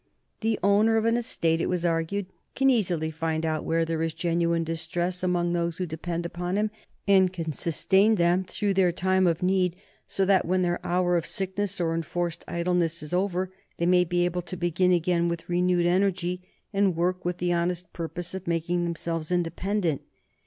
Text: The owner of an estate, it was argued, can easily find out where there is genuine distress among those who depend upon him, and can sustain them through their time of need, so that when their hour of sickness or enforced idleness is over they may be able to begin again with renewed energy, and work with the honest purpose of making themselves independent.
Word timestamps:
The 0.39 0.57
owner 0.63 0.97
of 0.97 1.05
an 1.05 1.15
estate, 1.15 1.61
it 1.61 1.69
was 1.69 1.85
argued, 1.85 2.25
can 2.55 2.71
easily 2.71 3.11
find 3.11 3.45
out 3.45 3.63
where 3.63 3.85
there 3.85 4.01
is 4.01 4.15
genuine 4.15 4.63
distress 4.63 5.21
among 5.21 5.53
those 5.53 5.77
who 5.77 5.85
depend 5.85 6.25
upon 6.25 6.55
him, 6.57 6.71
and 7.07 7.31
can 7.31 7.53
sustain 7.53 8.15
them 8.15 8.43
through 8.43 8.73
their 8.73 8.91
time 8.91 9.27
of 9.27 9.43
need, 9.43 9.75
so 10.07 10.25
that 10.25 10.45
when 10.47 10.63
their 10.63 10.83
hour 10.83 11.17
of 11.17 11.27
sickness 11.27 11.79
or 11.79 11.93
enforced 11.93 12.43
idleness 12.47 13.03
is 13.03 13.13
over 13.13 13.53
they 13.77 13.85
may 13.85 14.03
be 14.03 14.25
able 14.25 14.41
to 14.41 14.57
begin 14.57 14.91
again 14.91 15.27
with 15.27 15.47
renewed 15.47 15.85
energy, 15.85 16.41
and 16.73 16.95
work 16.95 17.23
with 17.23 17.37
the 17.37 17.53
honest 17.53 17.93
purpose 17.93 18.33
of 18.33 18.47
making 18.47 18.83
themselves 18.85 19.29
independent. 19.31 20.01